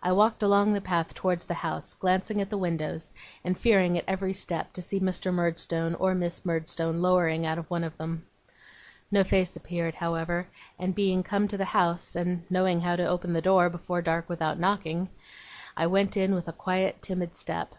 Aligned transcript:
I 0.00 0.12
walked 0.12 0.44
along 0.44 0.72
the 0.74 0.80
path 0.80 1.12
towards 1.12 1.44
the 1.46 1.54
house, 1.54 1.92
glancing 1.94 2.40
at 2.40 2.50
the 2.50 2.56
windows, 2.56 3.12
and 3.42 3.58
fearing 3.58 3.98
at 3.98 4.04
every 4.06 4.32
step 4.32 4.72
to 4.74 4.80
see 4.80 5.00
Mr. 5.00 5.34
Murdstone 5.34 5.96
or 5.96 6.14
Miss 6.14 6.44
Murdstone 6.46 7.02
lowering 7.02 7.44
out 7.44 7.58
of 7.58 7.68
one 7.68 7.82
of 7.82 7.96
them. 7.96 8.24
No 9.10 9.24
face 9.24 9.56
appeared, 9.56 9.96
however; 9.96 10.46
and 10.78 10.94
being 10.94 11.24
come 11.24 11.48
to 11.48 11.56
the 11.56 11.64
house, 11.64 12.14
and 12.14 12.44
knowing 12.48 12.82
how 12.82 12.94
to 12.94 13.08
open 13.08 13.32
the 13.32 13.42
door, 13.42 13.68
before 13.68 14.00
dark, 14.00 14.28
without 14.28 14.60
knocking, 14.60 15.08
I 15.76 15.88
went 15.88 16.16
in 16.16 16.36
with 16.36 16.46
a 16.46 16.52
quiet, 16.52 17.02
timid 17.02 17.34
step. 17.34 17.74